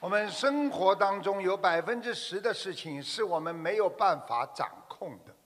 [0.00, 5.36] 我们生活当中有百分之十的事情是我们没有办法掌控的，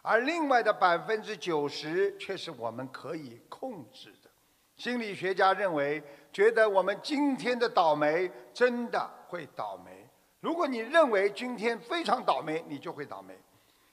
[0.00, 4.30] 而另外的百分之九十却是我们可以控制的。
[4.76, 6.02] 心理学家认为，
[6.32, 10.08] 觉得我们今天的倒霉真的会倒霉。
[10.40, 13.38] 如果你认为今天非常倒霉，你就会倒霉。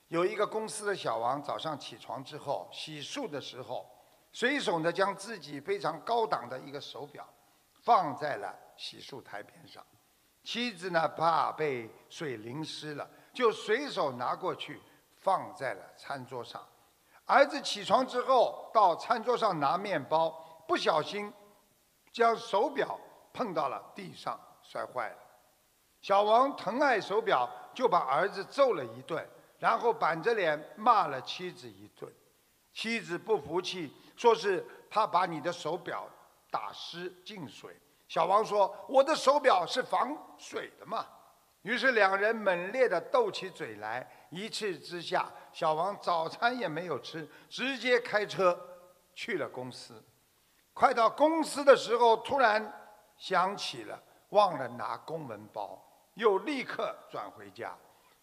[0.08, 3.86] 有一个公司的小王早上起床之后洗漱的时候，
[4.32, 7.28] 随手呢将自己非常高档的一个手表
[7.82, 9.84] 放在了洗漱台边上。
[10.46, 14.80] 妻子呢，怕被水淋湿了，就随手拿过去
[15.16, 16.64] 放在了餐桌上。
[17.24, 20.30] 儿子起床之后到餐桌上拿面包，
[20.68, 21.32] 不小心
[22.12, 22.96] 将手表
[23.32, 25.16] 碰到了地上，摔坏了。
[26.00, 32.08] 小王疼爱手表，就把儿子揍了一顿，然后板着脸骂了妻子一顿。
[32.72, 36.08] 妻子不服气，说是他把你的手表
[36.52, 37.76] 打湿进水。
[38.08, 41.06] 小王说：“我的手表是防水的嘛。”
[41.62, 44.08] 于是两人猛烈地斗起嘴来。
[44.30, 48.56] 一气之下，小王早餐也没有吃，直接开车
[49.14, 50.02] 去了公司。
[50.72, 52.72] 快到公司的时候，突然
[53.16, 55.82] 想起了忘了拿公文包，
[56.14, 57.76] 又立刻转回家。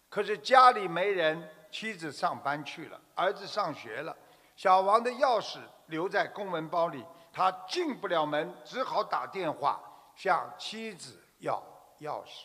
[0.08, 4.16] 可是家里没人，妻子上班去了，儿子上学了，
[4.54, 7.04] 小王的钥匙留在公文包里。
[7.32, 9.80] 他进不了门，只好打电话
[10.14, 11.60] 向妻子要
[11.98, 12.44] 钥匙。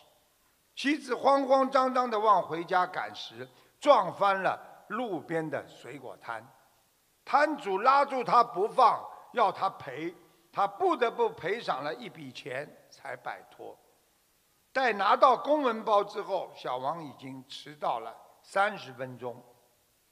[0.76, 3.48] 妻子慌慌张张地往回家赶时，
[3.80, 6.44] 撞翻了路边的水果摊。
[7.24, 9.00] 摊主拉住他不放，
[9.34, 10.16] 要他赔，
[10.52, 13.78] 他不得不赔上了一笔钱才摆脱。
[14.74, 19.44] 待拿到公文包之后，小王已经迟到了三十分钟，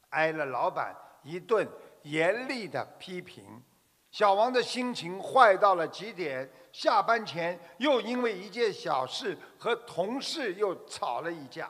[0.09, 1.67] 挨了老板一顿
[2.09, 3.61] 严厉的批评。
[4.09, 11.69] 小王的心情坏到了极点，下班前又因为一件小事和同事又吵了一架，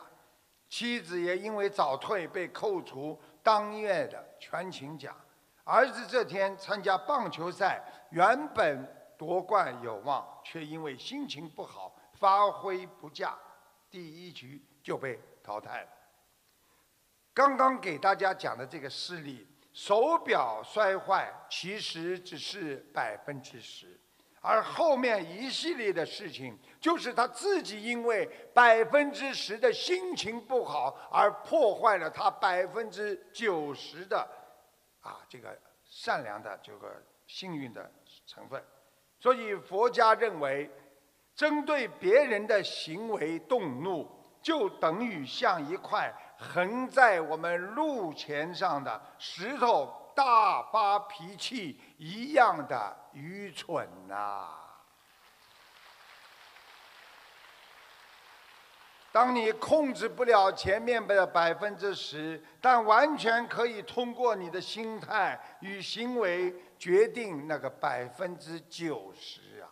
[0.69, 5.14] 妻子也因为早退被扣除当月的全勤奖，
[5.65, 8.87] 儿子这天参加棒球赛，原本
[9.17, 13.36] 夺冠有望，却因为心情不好，发挥不佳，
[13.89, 15.89] 第一局就被淘汰了。
[17.33, 19.45] 刚刚给大家讲的这个事例。
[19.77, 23.95] 手表摔坏其实只是百分之十，
[24.42, 34.27] 而后面一系列的事情，就是他自己因为百分之十的心情不好而破坏了他百分之九十的
[34.99, 37.88] 啊这个善良的这个幸运的
[38.26, 38.59] 成分。
[39.20, 40.67] 所以佛家认为，
[41.36, 44.09] 针对别人的行为动怒，
[44.42, 46.11] 就等于像一块。
[46.37, 54.47] 横在我们路前上的石头大发脾气一样的愚蠢呐！
[59.11, 69.65] 当你控制不了前面的百分之十，但完全可以通过你的心态与行为决定那个百分之九十啊！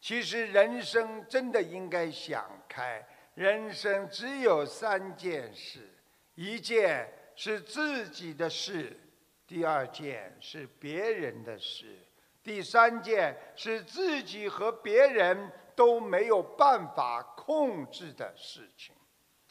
[0.00, 5.97] 其实人生真的应该想开，人生只有三件事。
[6.40, 8.96] 一件是自己的事，
[9.44, 11.98] 第二件是别人的事，
[12.44, 18.94] 第三件是自己和别人都没有办法控制的事情。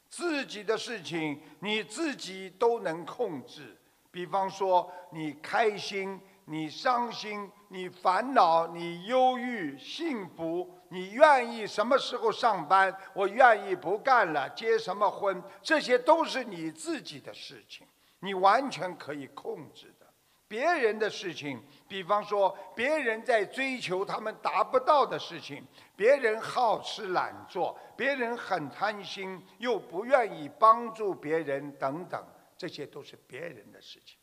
[0.09, 3.75] 自己的事情你自己都能控制，
[4.09, 6.17] 比方说你开心。
[6.49, 12.95] 你伤心，你烦恼，你忧郁，幸福，你愿意什么时候上班？
[13.13, 15.43] 我愿意不干了，结什么婚？
[15.61, 17.85] 这些都是你自己的事情，
[18.19, 20.07] 你完全可以控制的。
[20.47, 32.25] 别人的事情，比方说别人在追求他们达不到的事情，别人好吃懒做，别人很贪心又不愿意帮助别人等等，
[32.57, 34.17] 这些都是别人的事情。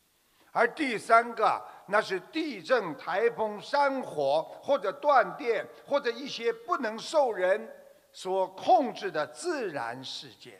[0.51, 7.69] 而第三个，那是地震、台风、山火，或者断电，或者一些不能受人
[8.11, 10.59] 所控制的自然事件，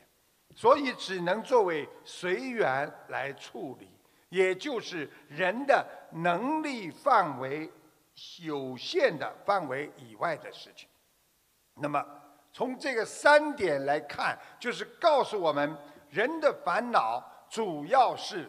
[0.55, 3.89] 所以只能作为随缘来处理，
[4.29, 7.71] 也就是人的能力范围
[8.43, 10.87] 有限的范围以外的事情。
[11.73, 12.05] 那么，
[12.53, 15.75] 从这个三点来看，就是告诉我们，
[16.09, 18.47] 人的烦恼主要是。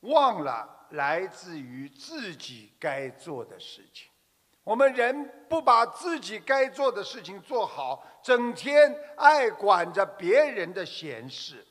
[0.00, 4.08] 忘了来自于自己该做的事情，
[4.64, 11.66] 我们人不把自己该做的事情做好，整天爱管着别人的闲事，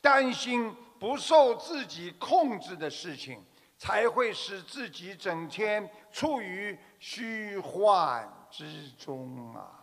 [0.00, 3.44] 担心不受自己控制的事情，
[3.78, 9.81] 才会使自己整天处于虚幻之中啊。